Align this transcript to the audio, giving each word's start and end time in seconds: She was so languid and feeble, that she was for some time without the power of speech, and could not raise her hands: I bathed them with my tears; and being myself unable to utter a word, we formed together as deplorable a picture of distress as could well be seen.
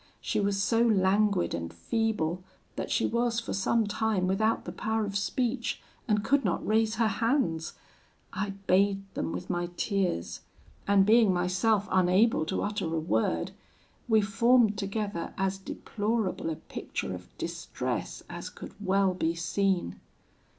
She 0.19 0.39
was 0.39 0.59
so 0.63 0.81
languid 0.81 1.53
and 1.53 1.71
feeble, 1.71 2.43
that 2.75 2.89
she 2.89 3.05
was 3.05 3.39
for 3.39 3.53
some 3.53 3.85
time 3.85 4.25
without 4.25 4.65
the 4.65 4.71
power 4.71 5.05
of 5.05 5.15
speech, 5.15 5.79
and 6.07 6.23
could 6.23 6.43
not 6.43 6.65
raise 6.65 6.95
her 6.95 7.05
hands: 7.07 7.73
I 8.33 8.55
bathed 8.65 9.13
them 9.13 9.31
with 9.31 9.51
my 9.51 9.69
tears; 9.77 10.41
and 10.87 11.05
being 11.05 11.31
myself 11.31 11.87
unable 11.91 12.47
to 12.47 12.63
utter 12.63 12.85
a 12.85 12.99
word, 12.99 13.51
we 14.07 14.21
formed 14.21 14.75
together 14.75 15.35
as 15.37 15.59
deplorable 15.59 16.49
a 16.49 16.55
picture 16.55 17.13
of 17.13 17.29
distress 17.37 18.23
as 18.27 18.49
could 18.49 18.73
well 18.83 19.13
be 19.13 19.35
seen. 19.35 19.99